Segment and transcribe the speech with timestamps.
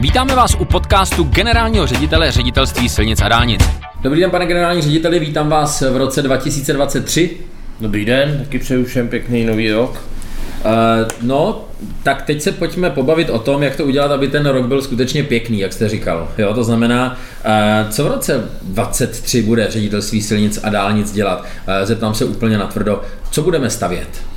[0.00, 3.60] Vítáme vás u podcastu generálního ředitele ředitelství silnic a dálnic.
[4.02, 7.30] Dobrý den, pane generální řediteli, vítám vás v roce 2023.
[7.80, 9.90] Dobrý den, taky přeju všem pěkný nový rok.
[9.90, 11.64] Uh, no,
[12.02, 15.22] tak teď se pojďme pobavit o tom, jak to udělat, aby ten rok byl skutečně
[15.22, 16.28] pěkný, jak jste říkal.
[16.38, 21.40] Jo, to znamená, uh, co v roce 23 bude ředitelství silnic a dálnic dělat?
[21.40, 21.46] Uh,
[21.84, 24.27] zeptám se úplně natvrdo, co budeme stavět?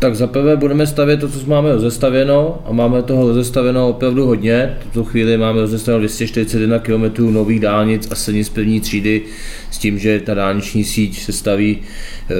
[0.00, 4.76] Tak zaprvé budeme stavět to, co máme rozestavěno a máme toho rozestavěno opravdu hodně.
[4.80, 9.22] V tuto chvíli máme rozestavěno 241 km nových dálnic a silnic první třídy
[9.70, 12.34] s tím, že ta dálniční síť se staví eh,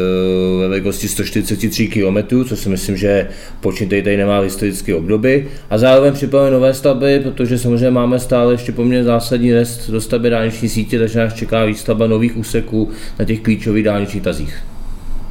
[0.61, 3.29] ve velikosti 143 km, což si myslím, že
[3.61, 5.45] počítají tady nemá historické období.
[5.71, 10.31] A zároveň připravujeme nové stavby, protože samozřejmě máme stále ještě poměrně zásadní rest do stavby
[10.31, 14.57] dálniční sítě, takže nás čeká výstavba nových úseků na těch klíčových dálničních tazích.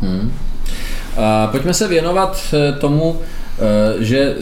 [0.01, 0.31] Hmm.
[1.51, 4.35] Pojďme se věnovat eh, tomu, eh, že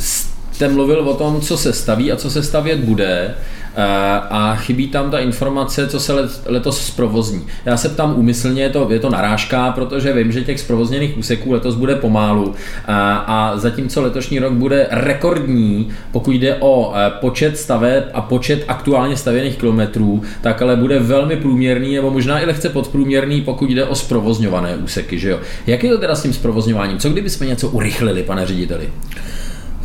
[0.00, 3.34] jste mluvil o tom, co se staví a co se stavět bude.
[3.76, 6.12] Eh, a chybí tam ta informace, co se
[6.46, 7.46] letos zprovozní.
[7.64, 11.52] Já se ptám úmyslně, je to, je to narážka, protože vím, že těch zprovozněných úseků
[11.52, 12.54] letos bude pomálu
[12.86, 18.64] a, a zatímco letošní rok bude rekordní, pokud jde o eh, počet staveb a počet
[18.68, 23.84] aktuálně stavěných kilometrů, tak ale bude velmi průměrný nebo možná i lehce podprůměrný, pokud jde
[23.84, 25.18] o zprovozňované úseky.
[25.18, 25.40] Že jo?
[25.66, 26.98] Jak je to teda s tím zprovozňováním?
[26.98, 28.88] Co kdyby jsme něco urychlili, pane řediteli?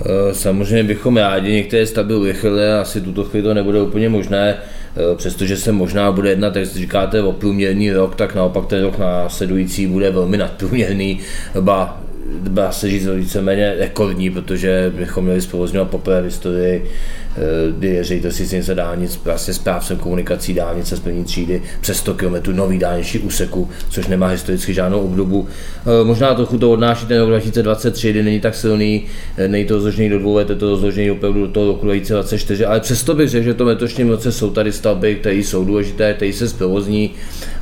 [0.05, 5.15] Eh, samozřejmě bychom rádi některé stavby urychlili, asi tuto chvíli to nebude úplně možné, eh,
[5.15, 9.87] přestože se možná bude jednat, jak říkáte, o průměrný rok, tak naopak ten rok následující
[9.87, 11.19] bude velmi nadprůměrný,
[11.59, 12.01] ba
[12.41, 16.85] dá se říct víceméně rekordní, protože bychom měli zprovozňovat poprvé v historii
[17.77, 22.35] kdy je ředitelství silnice dálnic vlastně správcem komunikací dálnice z první třídy přes 100 km
[22.51, 25.47] nový dálniční úseku, což nemá historicky žádnou obdobu.
[26.01, 29.05] Eh, možná to odnáší ten rok 2023, kdy není tak silný,
[29.37, 32.65] eh, není to rozložený do dvou let, je to rozložený opravdu do toho roku 2024,
[32.65, 36.13] ale přesto bych řekl, že to v letošním roce jsou tady stavby, které jsou důležité,
[36.13, 37.11] které se zprovozní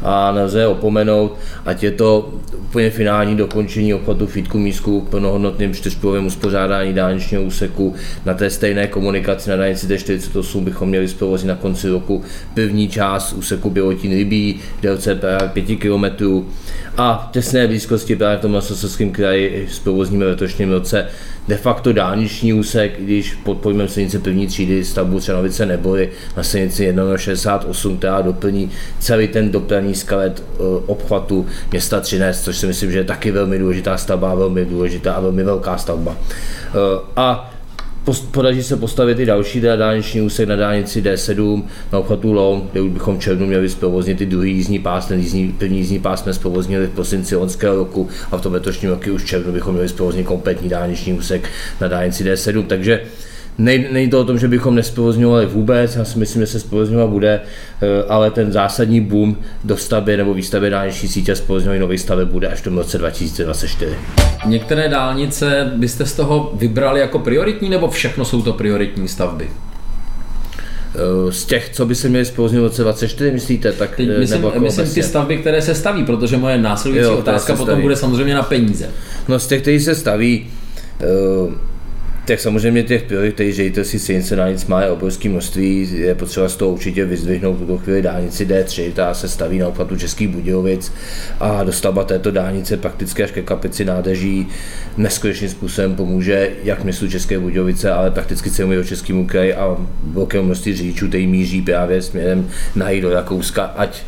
[0.03, 2.33] a nelze opomenout, ať je to
[2.75, 9.49] úplně finální dokončení obchodu Fitku Mísku plnohodnotným čtyřpůlovým uspořádání dálničního úseku na té stejné komunikaci
[9.49, 12.23] na dálnici D48 bychom měli zprovoznit na konci roku.
[12.53, 16.45] První část úseku Bělotín Rybí, délce právě 5 km
[16.97, 21.07] a v těsné blízkosti právě v tom Lasosovském kraji zprovozníme v letošním roce.
[21.47, 26.93] De facto dálniční úsek, když pod pojmem silnice první třídy stavbu Třenovice neboli na silnici
[26.93, 32.97] 168, která doplní celý ten dopravní skalet eh, obchvatu města Třinec, což si myslím, že
[32.97, 36.17] je taky velmi důležitá stavba, velmi důležitá a velmi velká stavba.
[36.67, 37.45] Eh,
[38.31, 42.81] podaří se postavit i další teda dálniční úsek na dálnici D7 na obchvatu Loun, kde
[42.81, 46.23] už bychom v červnu měli zprovoznit ty druhý jízdní pás, ten jízdní, první jízdní pás
[46.23, 49.73] jsme zprovoznili v prosinci loňského roku a v tom letošním roce už v červnu bychom
[49.73, 51.49] měli zprovoznit kompletní dálniční úsek
[51.81, 53.01] na dálnici D7, takže
[53.57, 57.41] Není to o tom, že bychom nesprovozňovali vůbec, já si myslím, že se sprovozňovat bude,
[57.81, 62.27] eh, ale ten zásadní boom do stavby nebo výstavby dálniční sítě a sprovozňování nových staveb
[62.27, 63.95] bude až v roce 2024.
[64.45, 69.49] Některé dálnice byste z toho vybrali jako prioritní, nebo všechno jsou to prioritní stavby?
[70.95, 73.71] Eh, z těch, co by se měli sprovozňovat v roce 2024, myslíte?
[73.71, 77.17] Tak, Teď myslím, nebo jako myslím ty stavby, které se staví, protože moje následující jo,
[77.17, 77.81] otázka potom staví.
[77.81, 78.89] bude samozřejmě na peníze.
[79.27, 80.47] No z těch, kteří se staví,
[81.45, 81.53] uh,
[82.25, 86.55] tak samozřejmě těch priorit, které ředitelství silnice dálnic má je obrovské množství, je potřeba z
[86.55, 90.93] toho určitě vyzdvihnout tuto chvíli dálnici D3, která se staví na obchvatu Českých Budějovic
[91.39, 94.47] a dostavba této dálnice prakticky až ke kapici nádeží
[94.97, 100.75] neskutečným způsobem pomůže jak městu České Budějovice, ale prakticky celému Českému kraji a velkému množství
[100.75, 104.01] řidičů, který míří právě směrem na do Rakouska, ať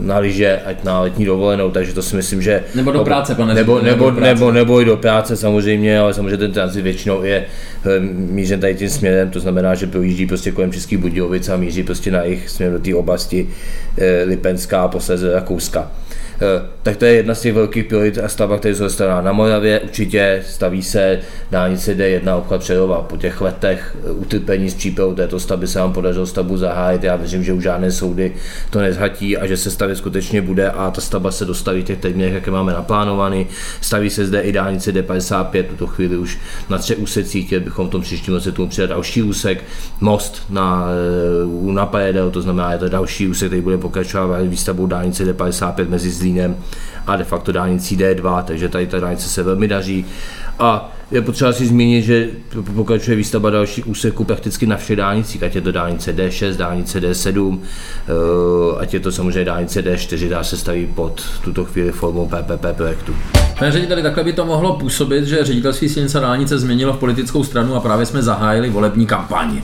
[0.00, 2.64] na lyže, ať na letní dovolenou, takže to si myslím, že...
[2.74, 6.36] Nebo do práce, pane nebo, nebo, nebo, nebo, nebo, i do práce samozřejmě, ale samozřejmě
[6.36, 7.44] ten transit většinou je
[7.84, 11.82] eh, mířen tady tím směrem, to znamená, že projíždí prostě kolem Českých Budějovic a míří
[11.82, 13.48] prostě na jich směr do té oblasti
[13.98, 15.90] eh, Lipenská a posledně Rakouska.
[16.42, 19.32] Eh, tak to je jedna z těch velkých priorit a stavba, která jsou stavěná na
[19.32, 19.80] Moravě.
[19.80, 23.02] Určitě staví se dálnice D1 obchod Přerova.
[23.02, 27.04] Po těch letech utrpení s přípravou této stavby se vám podařilo stavbu zahájit.
[27.04, 28.32] Já věřím, že už žádné soudy
[28.70, 32.32] to nezhatí a že se stavět skutečně bude a ta stavba se dostaví těch termínech,
[32.32, 33.46] jaké máme naplánovaný.
[33.80, 36.38] Staví se zde i dálnice D55, tuto chvíli už
[36.68, 39.64] na třech úsecích, chtěli bychom v tom příštím roce tomu přidat další úsek,
[40.00, 40.86] most na,
[41.68, 45.88] eh, na Pajedel, to znamená, je to další úsek, který bude pokračovat výstavbou dálnice D55
[45.88, 46.56] mezi Zlí Zlínem
[47.06, 50.06] a de facto dálnicí D2, takže tady ta dálnice se velmi daří
[50.60, 52.28] A je potřeba si zmínit, že
[52.74, 57.58] pokračuje výstavba dalších úseků prakticky na všech dálnicích, ať je to dálnice D6, dálnice D7,
[57.58, 62.76] eh, ať je to samozřejmě dálnice D4, dá se staví pod tuto chvíli formou PPP
[62.76, 63.14] projektu.
[63.58, 67.74] Pane řediteli, takhle by to mohlo působit, že ředitelství silnice dálnice změnilo v politickou stranu
[67.74, 69.60] a právě jsme zahájili volební kampaň.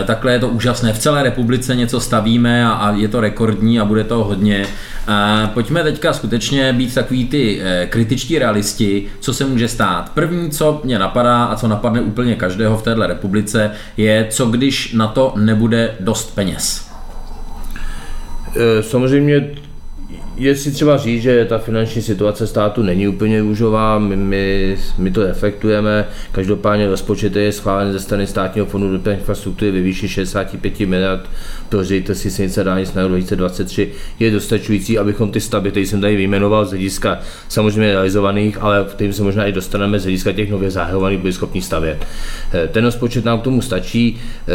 [0.00, 0.92] E, takhle je to úžasné.
[0.92, 4.66] V celé republice něco stavíme a, je to rekordní a bude to hodně.
[5.08, 10.10] E, pojďme teďka skutečně být takový ty kritičtí realisti, co se může stát.
[10.20, 14.92] První, co mě napadá a co napadne úplně každého v této republice, je, co když
[14.92, 16.90] na to nebude dost peněz.
[18.80, 19.50] Samozřejmě
[20.40, 25.10] je si třeba říct, že ta finanční situace státu není úplně růžová, my, my, my
[25.10, 30.80] to reflektujeme, každopádně rozpočet je schválen ze strany státního fondu dopravní infrastruktury ve výši 65
[30.80, 31.30] miliard
[31.68, 36.64] pro ředitelství silnice dálnic na 2023 je dostačující, abychom ty stavby, které jsem tady vyjmenoval
[36.64, 41.18] z hlediska samozřejmě realizovaných, ale kterým se možná i dostaneme z hlediska těch nově zahajovaných,
[41.18, 42.06] byli schopni stavět.
[42.52, 44.20] Eh, ten rozpočet nám k tomu stačí.
[44.48, 44.52] Eh,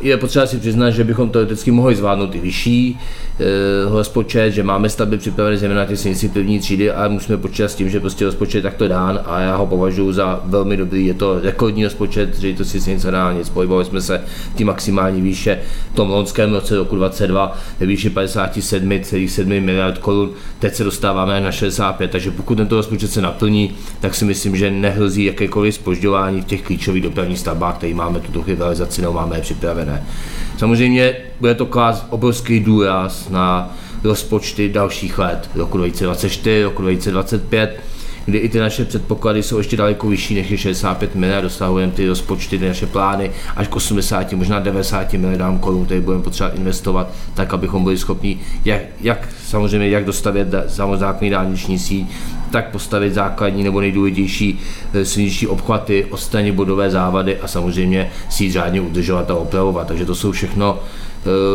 [0.00, 2.98] je potřeba si přiznat, že bychom teoreticky mohli zvládnout i vyšší
[3.40, 3.44] eh,
[3.88, 7.90] rozpočet, že máme stavby připravené zejména ty silnici první třídy a musíme počítat s tím,
[7.90, 11.06] že prostě rozpočet takto dán a já ho považuji za velmi dobrý.
[11.06, 13.48] Je to rekordní rozpočet, že to si silnice dálnic.
[13.48, 14.24] Pohybovali jsme se
[14.54, 15.58] ty maximální výše
[15.92, 20.30] v tom loňském roce roku 22 ve výši 57,7 miliard korun.
[20.58, 24.70] Teď se dostáváme na 65, takže pokud tento rozpočet se naplní, tak si myslím, že
[24.70, 29.36] nehrozí jakékoliv spožďování v těch klíčových dopravních stavbách, které máme tuto chvíli realizaci, nebo máme
[29.36, 30.06] je připravené.
[30.58, 37.80] Samozřejmě bude to klást obrovský důraz na rozpočty dalších let, roku 2024, roku 2025,
[38.24, 42.08] kdy i ty naše předpoklady jsou ještě daleko vyšší než je 65 miliard, dostahujeme ty
[42.08, 47.10] rozpočty, ty naše plány až k 80, možná 90 miliardám korun, které budeme potřeba investovat,
[47.34, 52.06] tak abychom byli schopni, jak, jak samozřejmě jak dostavět samozákonný dálniční síť,
[52.50, 54.60] tak postavit základní nebo nejdůležitější
[54.94, 59.86] eh, silniční obchvaty, odstranit bodové závady a samozřejmě síť řádně udržovat a opravovat.
[59.86, 60.78] Takže to jsou všechno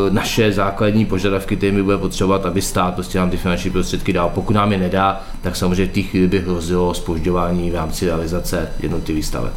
[0.10, 4.32] naše základní požadavky, které my budeme potřebovat, aby stát prostě nám ty finanční prostředky dal.
[4.36, 8.70] Pokud nám je nedá, tak samozřejmě v té chvíli by hrozilo spožďování v rámci realizace
[8.80, 9.54] jednotlivých staveb.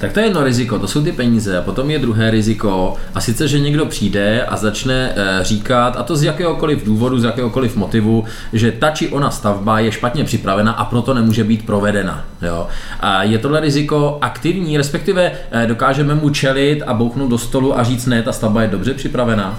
[0.00, 1.58] Tak to je jedno riziko, to jsou ty peníze.
[1.58, 6.02] A potom je druhé riziko, a sice, že někdo přijde a začne eh, říkat, a
[6.02, 10.72] to z jakéhokoliv důvodu, z jakéhokoliv motivu, že ta či ona stavba je špatně připravena
[10.72, 12.24] a proto nemůže být provedena.
[12.42, 12.66] Jo?
[13.00, 17.82] A je tohle riziko aktivní, respektive eh, dokážeme mu čelit a bouchnout do stolu a
[17.82, 19.51] říct, ne, ta stavba je dobře připravená?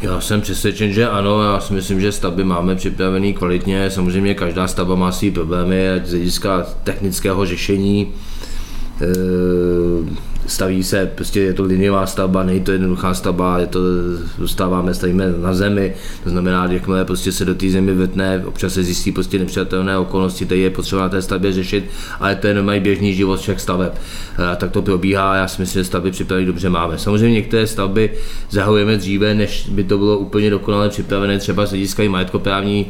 [0.00, 4.68] Já jsem přesvědčen, že ano, já si myslím, že stavby máme připravený kvalitně, samozřejmě každá
[4.68, 8.12] stavba má své problémy, ať z hlediska technického řešení,
[9.00, 9.06] e,
[10.48, 13.80] staví se, prostě je to liniová stavba, není to jednoduchá stavba, je to,
[14.38, 18.82] dostáváme, stavíme na zemi, to znamená, jakmile prostě se do té zemi vetne, občas se
[18.82, 21.84] zjistí prostě nepřijatelné okolnosti, tady je potřeba na té stavbě řešit,
[22.20, 23.92] ale to je mají běžný život všech staveb.
[24.52, 26.98] A tak to probíhá, já si myslím, že stavby připravené dobře máme.
[26.98, 28.10] Samozřejmě některé stavby
[28.50, 32.86] zahajujeme dříve, než by to bylo úplně dokonale připravené, třeba z hlediska majetkoprávní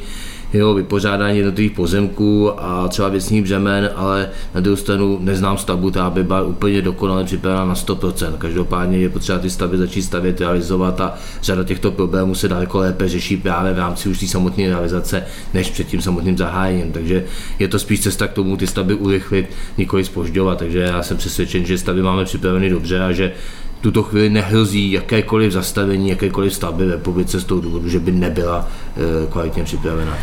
[0.52, 6.10] jeho vypořádání jednotlivých pozemků a třeba věcných břemen, ale na druhou stranu neznám stavbu, která
[6.10, 8.38] by byla úplně dokonale připravena na 100%.
[8.38, 13.08] Každopádně je potřeba ty stavby začít stavět, realizovat a řada těchto problémů se daleko lépe
[13.08, 15.24] řeší právě v rámci už té samotné realizace,
[15.54, 16.92] než před tím samotným zahájením.
[16.92, 17.24] Takže
[17.58, 19.46] je to spíš cesta k tomu ty stavby urychlit,
[19.78, 20.58] nikoli spožďovat.
[20.58, 23.32] Takže já jsem přesvědčen, že stavby máme připraveny dobře a že
[23.80, 28.68] tuto chvíli nehrozí jakékoliv zastavení, jakékoliv stavby v republice z toho důvodu, že by nebyla
[28.96, 30.18] eh, kvalitně připravena.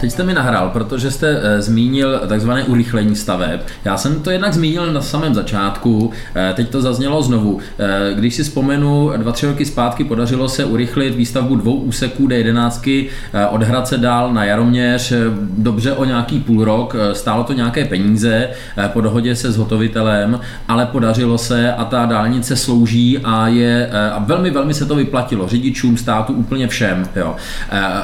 [0.00, 3.60] Teď jste mi nahrál, protože jste e, zmínil takzvané urychlení staveb.
[3.84, 7.58] Já jsem to jednak zmínil na samém začátku, e, teď to zaznělo znovu.
[7.78, 13.08] E, když si vzpomenu, dva, tři roky zpátky podařilo se urychlit výstavbu dvou úseků D11
[13.32, 15.12] e, od Hradce dál na Jaroměř,
[15.58, 18.48] dobře o nějaký půl rok, stálo to nějaké peníze
[18.86, 24.50] po dohodě se zhotovitelem, ale podařilo se a ta dálnice slouží a je a velmi,
[24.50, 27.08] velmi se to vyplatilo řidičům, státu, úplně všem.
[27.16, 27.36] Jo.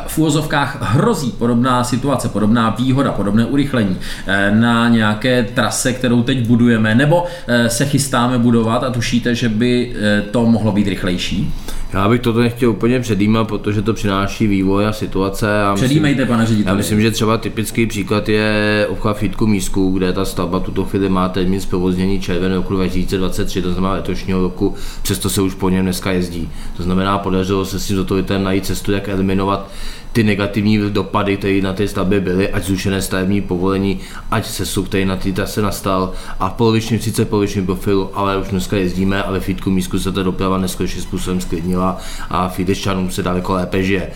[0.07, 6.47] V úvozovkách hrozí podobná situace, podobná výhoda, podobné urychlení eh, na nějaké trase, kterou teď
[6.47, 11.52] budujeme, nebo eh, se chystáme budovat a tušíte, že by eh, to mohlo být rychlejší?
[11.93, 15.47] Já bych toto nechtěl úplně předjímat, protože to přináší vývoj a situace.
[15.47, 16.73] Já myslím, Předjímejte, pane řediteli.
[16.73, 21.09] Já myslím, že třeba typický příklad je obchvat Fitku Mísku, kde ta stavba tuto chvíli
[21.09, 25.85] má termín zprovoznění červen roku 2023, to znamená letošního roku, přesto se už po něm
[25.85, 26.49] dneska jezdí.
[26.76, 29.71] To znamená, podařilo se s tím zhotovitelem najít cestu, jak eliminovat
[30.16, 35.04] ty negativní dopady, které na té stavbě byly, ať zrušené stavební povolení, ať se který
[35.04, 36.12] na té trase nastal.
[36.40, 40.23] A v polovičním, sice polovičním profilu, ale už dneska jezdíme, ale Fitku Mísku se ta
[40.23, 41.99] doprava neskutečným způsobem sklidnila
[42.30, 44.11] a Fideščanům se daleko lépe žije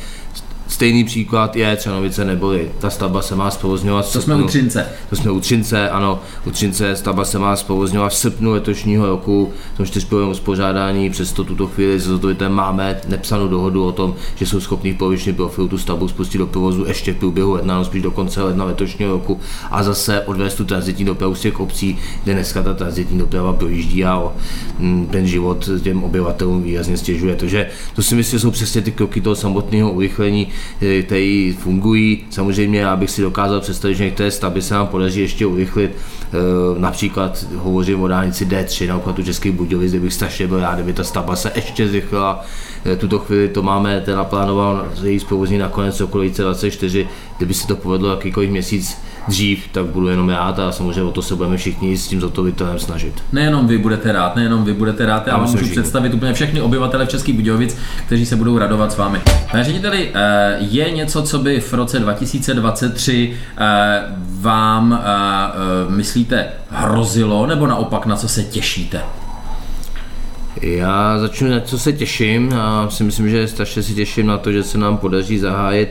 [0.70, 2.70] Stejný příklad je Třanovice neboli.
[2.78, 4.12] Ta stavba se má zprovozňovat.
[4.12, 4.86] To jsme u Třince.
[5.10, 6.20] To jsme u Třince, ano.
[6.46, 9.52] U Třince stavba se má zprovozňovat v srpnu letošního roku.
[9.74, 14.46] V tom čtyřpojovém uspořádání, přesto tuto chvíli s Zotovitem máme nepsanou dohodu o tom, že
[14.46, 17.84] jsou schopni v polovičním profilu tu stavbu spustit do provozu ještě v průběhu ledna, no
[17.84, 21.98] spíš do konce ledna letošního roku a zase odvést tu transitní dopravu z těch obcí,
[22.24, 24.32] kde dneska ta transitní doprava projíždí a
[24.78, 27.36] mm, ten život těm obyvatelům výrazně stěžuje.
[27.36, 30.48] Takže to si myslím, že jsou přesně ty kroky toho samotného urychlení,
[31.02, 32.24] které fungují.
[32.30, 35.90] Samozřejmě já bych si dokázal představit, že některé stavby se nám podaří ještě urychlit.
[35.90, 40.74] Eh, například hovořím o dálnici D3 na obchvatu Českých Budějovic, kde bych strašně byl rád,
[40.74, 42.44] kdyby ta stavba se ještě zrychlila.
[42.86, 47.76] Eh, tuto chvíli to máme teda naplánoval její zprovozní nakonec okolo 24, kdyby se to
[47.76, 48.96] povedlo jakýkoliv měsíc
[49.28, 52.78] dřív, tak budu jenom rád a samozřejmě o to se budeme všichni s tím zotovitelem
[52.78, 53.14] snažit.
[53.32, 57.06] Nejenom vy budete rád, nejenom vy budete rád, já vám můžu představit úplně všechny obyvatele
[57.06, 59.20] v Českých Budějovic, kteří se budou radovat s vámi.
[59.50, 64.02] Pane řediteli, eh, je něco, co by v roce 2023 eh,
[64.40, 69.00] vám, eh, myslíte, hrozilo, nebo naopak na co se těšíte?
[70.62, 74.52] Já začnu na co se těším a si myslím, že strašně si těším na to,
[74.52, 75.88] že se nám podaří zahájit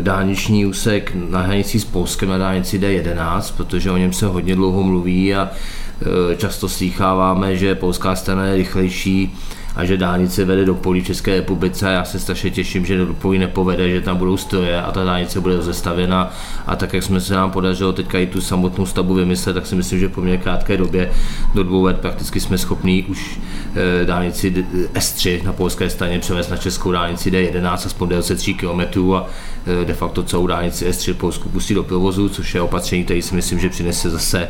[0.00, 4.82] dálniční úsek na hranici s Polskem na dálnici D11, protože o něm se hodně dlouho
[4.82, 9.34] mluví a eh, často slýcháváme, že polská strana je rychlejší
[9.76, 11.92] a že dálnice vede do polí České republice.
[11.92, 15.40] Já se strašně těším, že do polí nepovede, že tam budou stroje a ta dálnice
[15.40, 16.32] bude rozestavěna.
[16.66, 19.74] A tak, jak jsme se nám podařilo teďka i tu samotnou stavbu vymyslet, tak si
[19.74, 21.10] myslím, že po mě krátké době
[21.54, 23.40] do dvou let prakticky jsme schopni už
[23.74, 29.12] eh, dálnici S3 na polské straně převést na českou dálnici D11 aspoň délce 3 km
[29.14, 29.26] a
[29.66, 33.22] eh, de facto celou dálnici S3 v Polsku pustit do provozu, což je opatření, které
[33.22, 34.48] si myslím, že přinese zase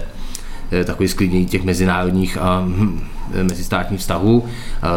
[0.72, 4.44] eh, takový sklidnění těch mezinárodních a hm, mezistátních vztahů.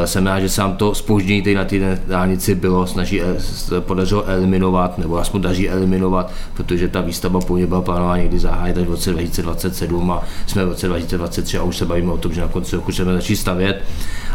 [0.05, 4.97] Jsem rád, že se nám to spoždění na té dálnici bylo, snaží, eh, podařilo eliminovat,
[4.97, 9.11] nebo aspoň daří eliminovat, protože ta výstavba po byla plánována někdy zahájit až v roce
[9.11, 12.75] 2027 a jsme v roce 2023 a už se bavíme o tom, že na konci
[12.75, 13.83] roku chceme začít stavět.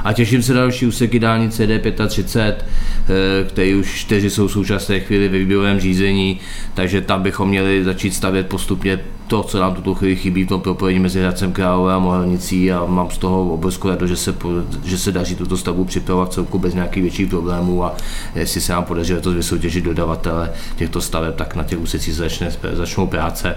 [0.05, 5.01] A těším se na další úseky dálnice D35, eh, které už čtyři jsou v současné
[5.01, 6.41] chvíli ve výběrovém řízení,
[6.75, 10.61] takže tam bychom měli začít stavět postupně to, co nám tuto chvíli chybí v tom
[10.61, 14.35] propojení mezi Hradcem Králové a Mohelnicí a mám z toho obrovskou radost, že se,
[14.85, 17.95] že se daří tuto stavbu připravovat celku bez nějakých větších problémů a
[18.35, 23.07] jestli se nám podaří to vysoutěžit dodavatele těchto staveb, tak na těch úsecích začne, začnou
[23.07, 23.57] práce.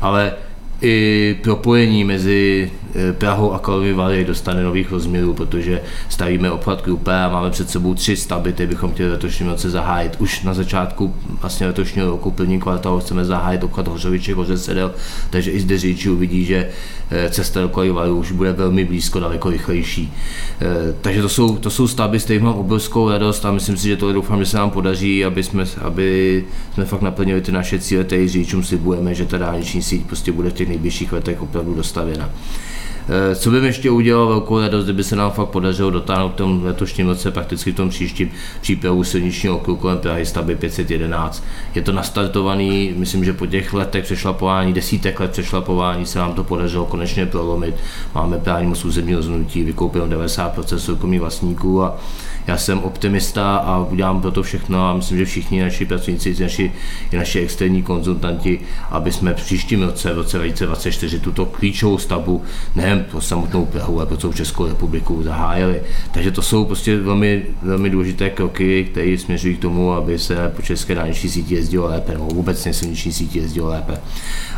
[0.00, 0.32] Ale
[0.82, 7.14] i propojení mezi eh, Prahou a Karlovy Vary dostane nových rozměrů, protože stavíme obchvat Krupé
[7.14, 10.16] a máme před sebou tři stavby, které bychom chtěli letošním roce zahájit.
[10.18, 14.94] Už na začátku vlastně letošního roku první kvartálu chceme zahájit obchvat Hořoviče, Hoře Sedel,
[15.30, 16.68] takže i zde řidiči uvidí, že
[17.10, 20.12] eh, cesta do Karlovy už bude velmi blízko, daleko rychlejší.
[20.60, 23.88] Eh, takže to jsou, to jsou stavby, z kterých mám obrovskou radost a myslím si,
[23.88, 27.78] že to doufám, že se nám podaří, aby jsme, aby jsme fakt naplnili ty naše
[27.78, 31.74] cíle, které řidičům slibujeme, že ta dálniční síť prostě bude v těch nejbližších letech opravdu
[31.74, 32.30] dostavěna.
[33.08, 36.64] Eh, co bych ještě udělal velkou radost, kdyby se nám fakt podařilo dotáhnout v tom
[36.64, 38.30] letošním roce, prakticky v tom příštím
[38.60, 41.44] přípravu silničního okruhu kolem Prahy stavby 511.
[41.74, 46.44] Je to nastartovaný, myslím, že po těch letech přešlapování, desítek let přešlapování se nám to
[46.44, 47.74] podařilo konečně prolomit.
[48.14, 51.96] Máme právní moc územního rozhodnutí, vykoupeno 90% soukromých vlastníků a
[52.46, 56.72] já jsem optimista a udělám pro to všechno a myslím, že všichni naši pracovníci, naši,
[57.12, 62.42] i naši externí konzultanti, aby jsme v příštím roce, v roce 2024, tuto klíčovou stavbu
[62.94, 65.82] nejen pro samotnou Prahu, ale pro celou Českou republiku zahájili.
[66.12, 70.62] Takže to jsou prostě velmi, velmi důležité kroky, které směřují k tomu, aby se po
[70.62, 74.00] české dálniční síti jezdilo lépe, nebo vůbec silniční síti jezdilo lépe.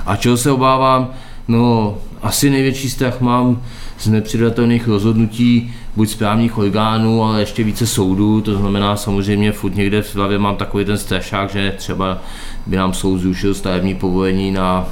[0.07, 1.11] A čeho se obávám?
[1.49, 3.62] No, asi největší strach mám
[3.99, 10.02] z nepředatelných rozhodnutí buď správních orgánů, ale ještě více soudů, to znamená samozřejmě furt někde
[10.02, 12.23] v hlavě mám takový ten strašák, že třeba
[12.66, 14.88] by nám soud zrušil stavební povolení na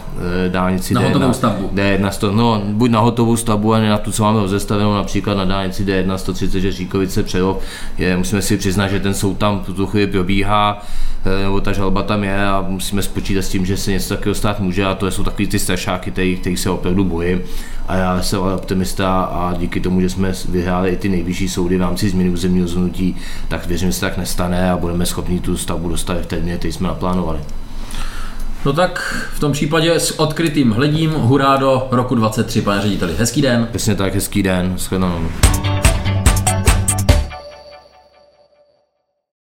[0.46, 1.70] e, dálnici na D1, hotovou stavbu.
[1.74, 5.44] D1, sto, no, buď na hotovou stavbu, ale na tu, co máme rozestavenou, například na
[5.44, 7.62] dálnici D1 130 Říkovice Přerov.
[7.98, 10.82] Je, musíme si přiznat, že ten soud tam v tuto chvíli probíhá,
[11.24, 14.34] e, nebo ta žalba tam je a musíme spočítat s tím, že se něco takového
[14.34, 17.42] stát může a to jsou takový ty strašáky, který, se opravdu bojím.
[17.88, 21.76] A já jsem ale optimista a díky tomu, že jsme vyhráli i ty nejvyšší soudy
[21.76, 23.16] v rámci změny územního zhnutí,
[23.48, 26.72] tak věřím, že se tak nestane a budeme schopni tu stavbu dostat v termíně, který
[26.72, 27.40] jsme naplánovali.
[28.64, 33.14] No tak v tom případě s odkrytým hledím, hurá do roku 23, pane řediteli.
[33.18, 33.68] Hezký den.
[33.70, 35.28] Přesně tak, hezký den, shledanou.